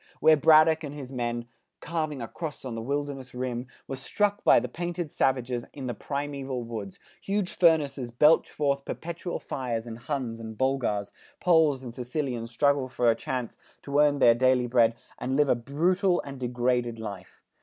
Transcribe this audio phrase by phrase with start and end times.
[0.19, 1.47] Where Braddock and his men,
[1.79, 5.93] "carving a cross on the wilderness rim," were struck by the painted savages in the
[5.93, 12.49] primeval woods, huge furnaces belch forth perpetual fires and Huns and Bulgars, Poles and Sicilians
[12.49, 16.97] struggle for a chance to earn their daily bread, and live a brutal and degraded
[16.97, 17.43] life.